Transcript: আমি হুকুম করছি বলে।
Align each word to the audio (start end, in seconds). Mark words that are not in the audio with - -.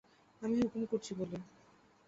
আমি 0.41 0.55
হুকুম 0.61 0.83
করছি 0.85 1.11
বলে। 1.13 1.37